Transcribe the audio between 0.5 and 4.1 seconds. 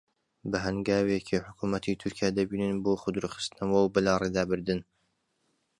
هەنگاوێکی حکوومەتی تورکیا دەبینن بۆ خۆدوورخستنەوە و